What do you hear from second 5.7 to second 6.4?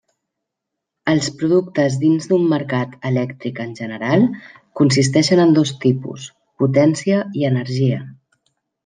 tipus: